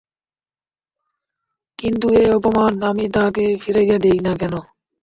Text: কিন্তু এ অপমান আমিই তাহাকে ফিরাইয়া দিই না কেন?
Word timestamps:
কিন্তু 1.79 2.05
এ 2.13 2.23
অপমান 2.37 2.73
আমিই 2.83 3.09
তাহাকে 3.09 3.43
ফিরাইয়া 3.63 3.97
দিই 4.03 4.19
না 4.19 4.33
কেন? 4.41 4.53